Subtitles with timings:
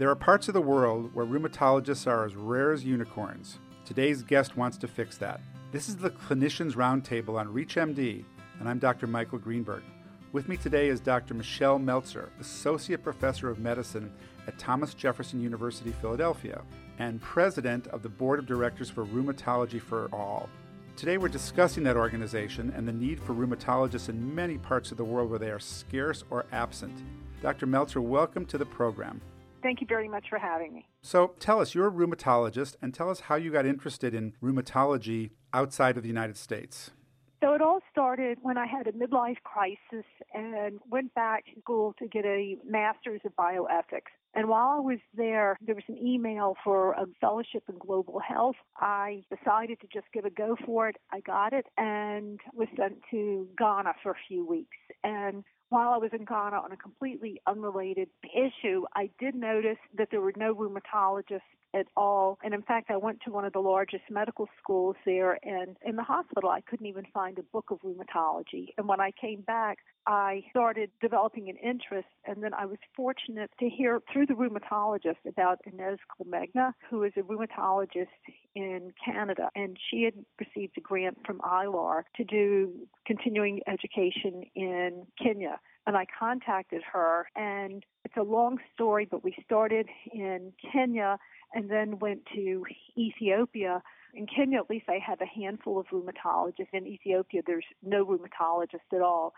[0.00, 3.58] There are parts of the world where rheumatologists are as rare as unicorns.
[3.84, 5.42] Today's guest wants to fix that.
[5.72, 8.24] This is the Clinicians Roundtable on ReachMD,
[8.58, 9.06] and I'm Dr.
[9.06, 9.82] Michael Greenberg.
[10.32, 11.34] With me today is Dr.
[11.34, 14.10] Michelle Meltzer, Associate Professor of Medicine
[14.46, 16.62] at Thomas Jefferson University, Philadelphia,
[16.98, 20.48] and President of the Board of Directors for Rheumatology for All.
[20.96, 25.04] Today we're discussing that organization and the need for rheumatologists in many parts of the
[25.04, 27.02] world where they are scarce or absent.
[27.42, 27.66] Dr.
[27.66, 29.20] Meltzer, welcome to the program.
[29.62, 30.88] Thank you very much for having me.
[31.02, 35.30] So, tell us, you're a rheumatologist, and tell us how you got interested in rheumatology
[35.52, 36.90] outside of the United States.
[37.42, 41.94] So it all started when I had a midlife crisis and went back to school
[41.98, 44.12] to get a master's of bioethics.
[44.34, 48.56] And while I was there, there was an email for a fellowship in global health.
[48.76, 50.96] I decided to just give a go for it.
[51.12, 54.76] I got it and was sent to Ghana for a few weeks.
[55.02, 60.08] And while I was in Ghana on a completely unrelated issue, I did notice that
[60.10, 61.40] there were no rheumatologists
[61.74, 62.38] at all.
[62.42, 65.96] And in fact, I went to one of the largest medical schools there, and in
[65.96, 68.68] the hospital, I couldn't even find a book of rheumatology.
[68.76, 73.50] And when I came back, I started developing an interest, and then I was fortunate
[73.60, 78.06] to hear through the rheumatologist about Ines Colmegna, who is a rheumatologist
[78.54, 85.06] in Canada, and she had received a grant from ILAR to do continuing education in
[85.22, 85.60] Kenya.
[85.86, 91.18] And I contacted her, and it's a long story, but we started in Kenya
[91.54, 92.64] and then went to
[92.96, 93.82] Ethiopia.
[94.14, 96.72] In Kenya, at least, I have a handful of rheumatologists.
[96.72, 99.34] In Ethiopia, there's no rheumatologist at all.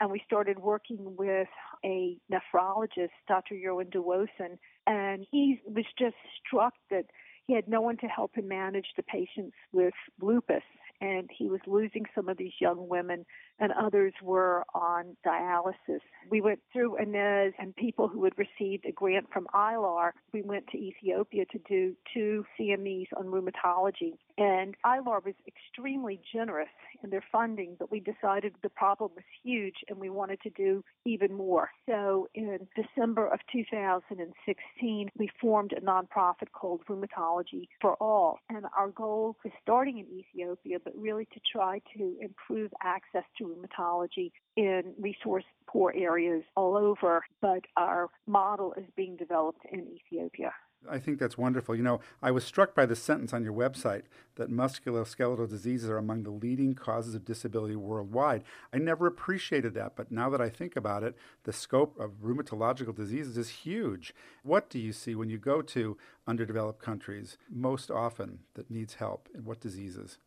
[0.00, 1.48] And we started working with
[1.84, 3.54] a nephrologist, Dr.
[3.54, 7.04] Yewondwossen, and he was just struck that
[7.46, 10.62] he had no one to help him manage the patients with lupus
[11.02, 13.26] and he was losing some of these young women,
[13.58, 16.00] and others were on dialysis.
[16.30, 20.12] We went through Ines and people who had received a grant from ILAR.
[20.32, 24.12] We went to Ethiopia to do two CMEs on rheumatology,
[24.42, 26.68] and ILAR was extremely generous
[27.04, 30.82] in their funding, but we decided the problem was huge and we wanted to do
[31.04, 31.70] even more.
[31.88, 38.88] So in December of 2016, we formed a nonprofit called Rheumatology for All, and our
[38.88, 44.94] goal is starting in Ethiopia, but really to try to improve access to rheumatology in
[44.98, 50.52] resource poor areas all over, but our model is being developed in Ethiopia.
[50.90, 51.74] I think that's wonderful.
[51.76, 54.02] You know, I was struck by the sentence on your website
[54.36, 58.42] that musculoskeletal diseases are among the leading causes of disability worldwide.
[58.72, 62.94] I never appreciated that, but now that I think about it, the scope of rheumatological
[62.94, 64.14] diseases is huge.
[64.42, 69.28] What do you see when you go to underdeveloped countries most often that needs help,
[69.34, 70.18] and what diseases?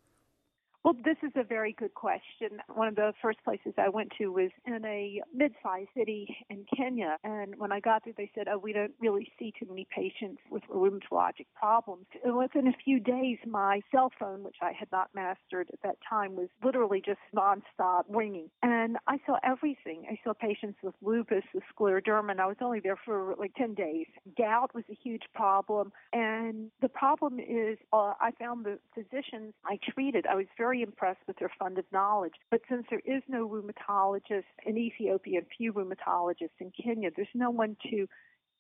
[0.86, 2.62] Well, this is a very good question.
[2.72, 7.18] One of the first places I went to was in a mid-sized city in Kenya,
[7.24, 10.44] and when I got there, they said, "Oh, we don't really see too many patients
[10.52, 15.10] with rheumatologic problems." And within a few days, my cell phone, which I had not
[15.16, 20.06] mastered at that time, was literally just nonstop ringing, and I saw everything.
[20.08, 23.74] I saw patients with lupus, with scleroderma, and I was only there for like 10
[23.74, 24.06] days.
[24.38, 29.78] Gout was a huge problem, and the problem is, uh, I found the physicians I
[29.78, 32.34] treated, I was very very impressed with their fund of knowledge.
[32.52, 37.50] But since there is no rheumatologist in Ethiopia and few rheumatologists in Kenya, there's no
[37.50, 38.08] one to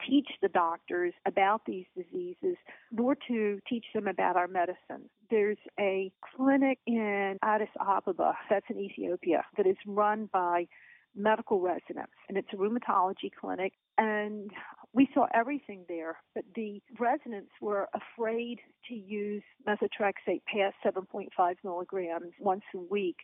[0.07, 2.57] teach the doctors about these diseases,
[2.91, 5.09] nor to teach them about our medicine.
[5.29, 10.67] There's a clinic in Addis Ababa, that's in Ethiopia, that is run by
[11.15, 13.73] medical residents, and it's a rheumatology clinic.
[13.97, 14.51] And
[14.95, 22.31] we saw everything there, but the residents were afraid to use methotrexate past 7.5 milligrams
[22.39, 23.17] once a week.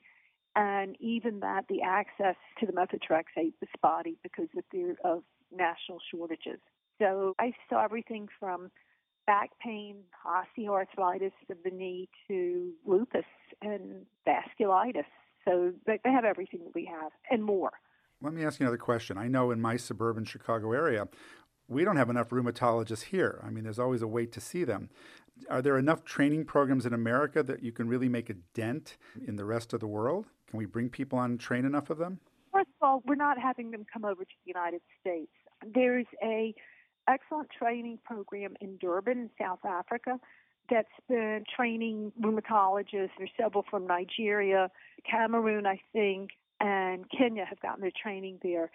[0.53, 5.99] And even that, the access to the methotrexate was spotty because of, the, of national
[6.13, 6.59] shortages.
[6.99, 8.69] So I saw everything from
[9.25, 9.95] back pain,
[10.27, 13.23] osteoarthritis of the knee, to lupus
[13.61, 15.05] and vasculitis.
[15.45, 17.71] So they have everything that we have and more.
[18.23, 19.17] Let me ask you another question.
[19.17, 21.07] I know in my suburban Chicago area,
[21.71, 23.41] we don't have enough rheumatologists here.
[23.45, 24.89] I mean, there's always a wait to see them.
[25.49, 29.37] Are there enough training programs in America that you can really make a dent in
[29.37, 30.25] the rest of the world?
[30.47, 32.19] Can we bring people on and train enough of them?
[32.51, 35.31] First of all, we're not having them come over to the United States.
[35.73, 36.53] There's a
[37.07, 40.19] excellent training program in Durban, South Africa,
[40.69, 43.11] that's been training rheumatologists.
[43.17, 44.69] There's several from Nigeria,
[45.09, 48.69] Cameroon, I think, and Kenya have gotten their training there.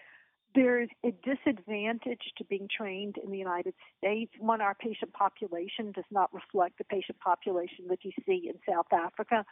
[0.57, 4.33] There's a disadvantage to being trained in the United States.
[4.39, 8.91] One, our patient population does not reflect the patient population that you see in South
[8.91, 9.45] Africa.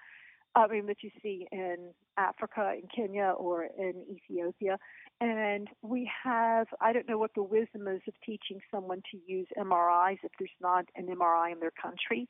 [0.54, 4.78] I mean, that you see in Africa, in Kenya, or in Ethiopia.
[5.20, 9.48] And we have, I don't know what the wisdom is of teaching someone to use
[9.58, 12.28] MRIs if there's not an MRI in their country.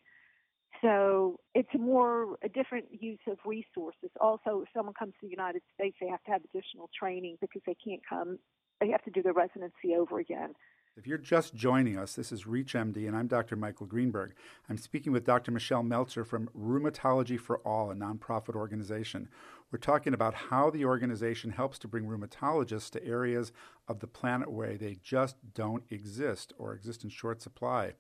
[0.82, 4.10] So it's more a different use of resources.
[4.20, 7.62] Also, if someone comes to the United States, they have to have additional training because
[7.66, 8.38] they can't come,
[8.84, 10.54] they have to do their residency over again.
[10.96, 13.56] If you're just joining us, this is ReachMD, and I'm Dr.
[13.56, 14.34] Michael Greenberg.
[14.68, 15.50] I'm speaking with Dr.
[15.50, 19.28] Michelle Meltzer from Rheumatology for All, a nonprofit organization.
[19.72, 23.52] We're talking about how the organization helps to bring rheumatologists to areas
[23.88, 27.94] of the planet where they just don't exist or exist in short supply.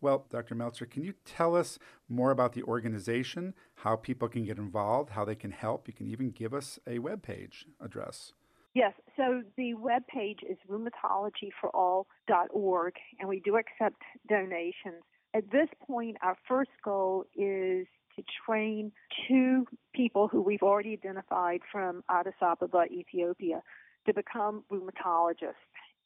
[0.00, 0.54] Well, Dr.
[0.54, 1.78] Meltzer, can you tell us
[2.08, 5.86] more about the organization, how people can get involved, how they can help?
[5.86, 8.32] You can even give us a web page address.
[8.74, 15.02] Yes, so the web page is rheumatologyforall.org, and we do accept donations.
[15.34, 18.92] At this point, our first goal is to train
[19.28, 23.62] two people who we've already identified from Addis Ababa, Ethiopia,
[24.06, 25.54] to become rheumatologists.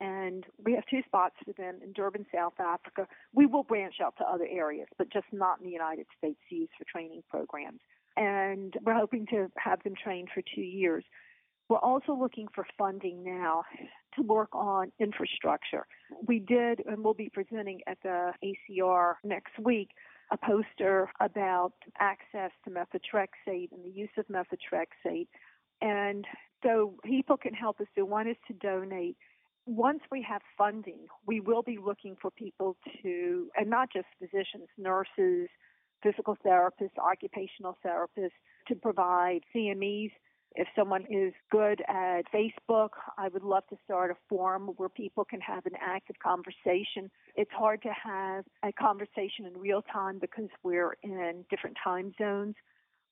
[0.00, 3.06] And we have two spots for them in Durban, South Africa.
[3.32, 6.54] We will branch out to other areas, but just not in the United States to
[6.54, 7.80] use for training programs.
[8.16, 11.04] And we're hoping to have them trained for two years.
[11.68, 13.64] We're also looking for funding now
[14.16, 15.86] to work on infrastructure.
[16.26, 19.90] We did, and we'll be presenting at the ACR next week,
[20.30, 25.28] a poster about access to methotrexate and the use of methotrexate.
[25.80, 26.26] And
[26.62, 29.16] so people can help us do one is to donate.
[29.66, 34.68] Once we have funding, we will be looking for people to, and not just physicians,
[34.76, 35.48] nurses,
[36.02, 38.30] physical therapists, occupational therapists,
[38.68, 40.10] to provide CMEs
[40.54, 45.24] if someone is good at Facebook, I would love to start a forum where people
[45.24, 47.10] can have an active conversation.
[47.34, 52.54] It's hard to have a conversation in real time because we're in different time zones.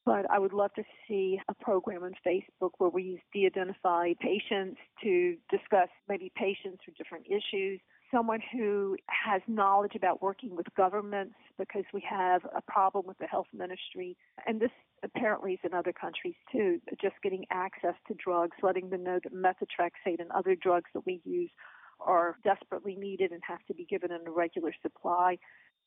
[0.04, 4.12] But I would love to see a program on Facebook where we use de identify
[4.20, 7.80] patients to discuss maybe patients or different issues
[8.12, 11.34] someone who has knowledge about working with governments
[11.68, 14.16] because we have a problem with the health ministry.
[14.46, 14.70] And this
[15.04, 19.34] apparently is in other countries too, just getting access to drugs, letting them know that
[19.34, 21.50] methotrexate and other drugs that we use
[22.00, 25.38] are desperately needed and have to be given in a regular supply.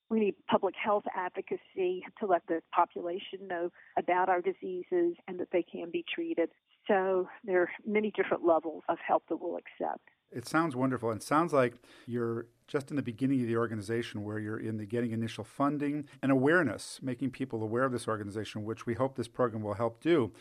[0.09, 5.49] We need public health advocacy to let the population know about our diseases and that
[5.51, 6.49] they can be treated.
[6.87, 10.07] So there are many different levels of help that we'll accept.
[10.31, 11.09] It sounds wonderful.
[11.11, 11.73] And sounds like
[12.05, 16.07] you're just in the beginning of the organization where you're in the getting initial funding
[16.21, 20.01] and awareness, making people aware of this organization, which we hope this program will help
[20.01, 20.31] do.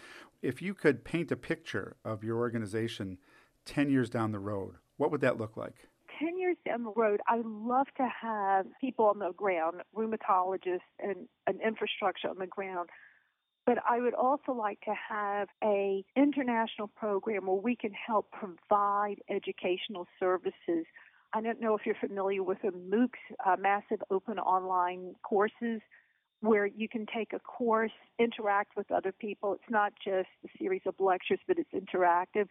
[0.42, 3.18] If you could paint a picture of your organization
[3.66, 5.88] 10 years down the road, what would that look like?
[6.18, 10.80] 10 years down the road, I would love to have people on the ground, rheumatologists,
[11.00, 12.88] and an infrastructure on the ground
[13.66, 19.16] but I would also like to have a international program where we can help provide
[19.30, 20.84] educational services.
[21.34, 25.80] I don't know if you're familiar with the MOOCs, uh, massive open online courses,
[26.40, 27.90] where you can take a course,
[28.20, 29.54] interact with other people.
[29.54, 32.46] It's not just a series of lectures, but it's interactive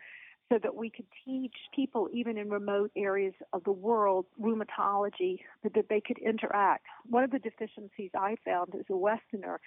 [0.51, 5.73] so that we could teach people, even in remote areas of the world, rheumatology, but
[5.75, 6.85] that they could interact.
[7.09, 9.61] One of the deficiencies I found as a Westerner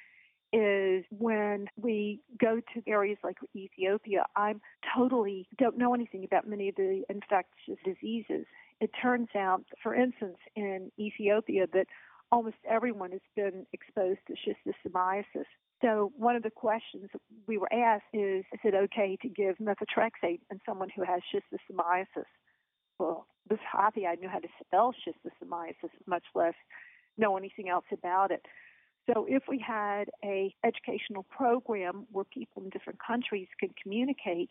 [0.52, 4.60] is when we go to areas like Ethiopia, I'm
[4.94, 8.44] totally don't know anything about many of the infectious diseases.
[8.80, 11.86] It turns out, for instance, in Ethiopia, that
[12.30, 15.46] almost everyone has been exposed to schistosomiasis.
[15.82, 17.08] So one of the questions
[17.46, 22.24] we were asked is, is it okay to give methotrexate in someone who has schistosomiasis?
[22.98, 26.54] Well, this hobby, I knew how to spell schistosomiasis, much less
[27.18, 28.44] know anything else about it.
[29.06, 34.50] So if we had a educational program where people in different countries could communicate,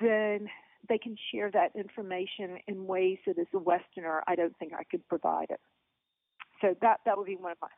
[0.00, 0.48] then
[0.88, 4.84] they can share that information in ways that as a Westerner, I don't think I
[4.84, 5.60] could provide it.
[6.60, 7.68] So that that would be one of my.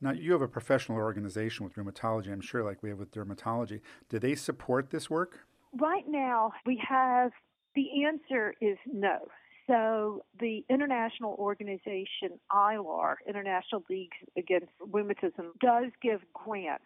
[0.00, 3.80] Now you have a professional organization with rheumatology, I'm sure, like we have with dermatology.
[4.08, 5.46] Do they support this work?
[5.78, 7.32] Right now, we have
[7.74, 9.28] the answer is no.
[9.66, 16.84] So the international organization ILAR, International League Against Rheumatism, does give grants,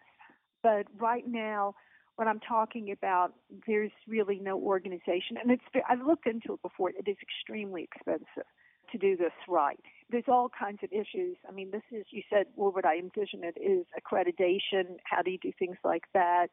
[0.61, 1.75] but right now,
[2.15, 3.33] what I'm talking about,
[3.67, 6.89] there's really no organization, and it's I've looked into it before.
[6.89, 8.45] It is extremely expensive
[8.91, 9.79] to do this right.
[10.09, 11.37] There's all kinds of issues.
[11.47, 14.97] I mean, this is you said, well, what would I envision it is accreditation.
[15.03, 16.47] How do you do things like that?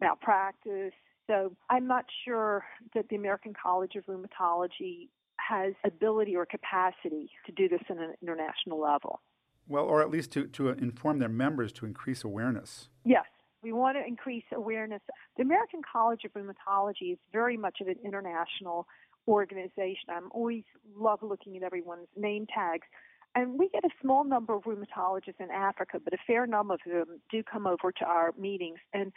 [0.00, 0.92] Malpractice.
[1.26, 2.64] So I'm not sure
[2.94, 8.14] that the American College of Rheumatology has ability or capacity to do this in an
[8.22, 9.20] international level.
[9.68, 12.88] Well, or at least to, to inform their members to increase awareness.
[13.04, 13.24] Yes,
[13.62, 15.00] We want to increase awareness.
[15.36, 18.86] The American College of Rheumatology is very much of an international
[19.28, 20.08] organization.
[20.08, 20.64] I'm always
[20.96, 22.86] love looking at everyone's name tags.
[23.34, 26.80] And we get a small number of rheumatologists in Africa, but a fair number of
[26.84, 28.78] them do come over to our meetings.
[28.92, 29.12] And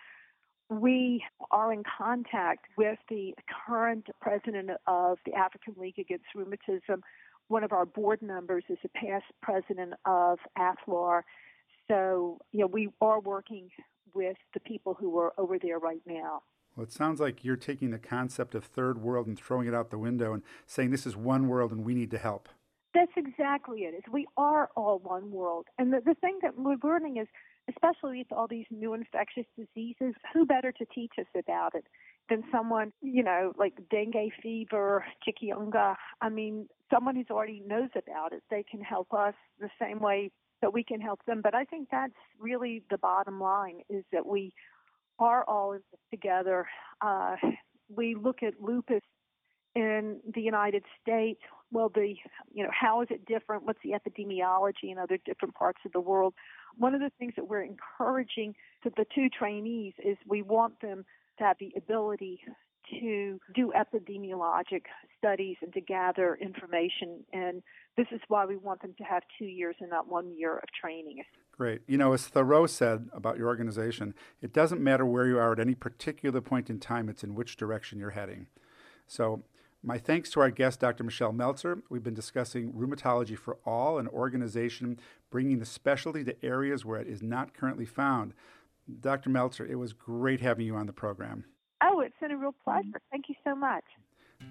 [0.69, 3.33] we are in contact with the
[3.67, 7.01] current president of the African League Against Rheumatism.
[7.47, 11.23] One of our board members is a past president of AFLAR.
[11.87, 13.69] So, you know, we are working
[14.13, 16.41] with the people who are over there right now.
[16.75, 19.91] Well, it sounds like you're taking the concept of third world and throwing it out
[19.91, 22.49] the window and saying this is one world and we need to help.
[22.93, 23.95] That's exactly it.
[23.95, 27.27] Is we are all one world, and the, the thing that we're learning is,
[27.67, 31.85] especially with all these new infectious diseases, who better to teach us about it
[32.29, 35.95] than someone, you know, like dengue fever, chikungunya.
[36.21, 38.43] I mean, someone who's already knows about it.
[38.51, 40.29] They can help us the same way
[40.63, 41.41] that we can help them.
[41.43, 44.53] But I think that's really the bottom line: is that we
[45.19, 45.77] are all
[46.09, 46.65] together.
[47.01, 47.35] Uh,
[47.95, 49.03] we look at lupus
[49.75, 51.41] in the United States.
[51.71, 52.15] Well, the
[52.53, 53.65] you know how is it different?
[53.65, 56.33] What's the epidemiology in other different parts of the world?
[56.77, 61.03] One of the things that we're encouraging to the two trainees is we want them
[61.39, 62.39] to have the ability
[62.89, 64.83] to do epidemiologic
[65.17, 67.23] studies and to gather information.
[67.31, 67.63] And
[67.97, 70.69] this is why we want them to have two years and not one year of
[70.79, 71.23] training.
[71.51, 71.81] Great.
[71.87, 75.59] You know, as Thoreau said about your organization, it doesn't matter where you are at
[75.59, 78.47] any particular point in time, it's in which direction you're heading.
[79.07, 79.43] So,
[79.85, 81.03] my thanks to our guest, Dr.
[81.03, 81.83] Michelle Meltzer.
[81.89, 84.97] We've been discussing Rheumatology for All, an organization
[85.29, 88.33] bringing the specialty to areas where it is not currently found.
[89.01, 89.29] Dr.
[89.29, 91.43] Meltzer, it was great having you on the program.
[91.85, 93.01] Oh, it's been a real pleasure.
[93.11, 93.83] Thank you so much.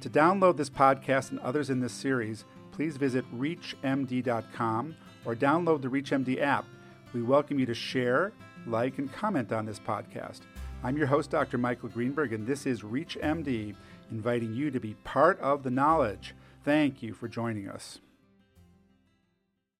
[0.02, 5.88] To download this podcast and others in this series, please visit ReachMD.com or download the
[5.88, 6.66] ReachMD app.
[7.14, 8.32] We welcome you to share,
[8.66, 10.40] like, and comment on this podcast.
[10.84, 11.56] I'm your host, Dr.
[11.56, 13.74] Michael Greenberg, and this is ReachMD,
[14.10, 16.34] inviting you to be part of the knowledge.
[16.64, 18.00] Thank you for joining us.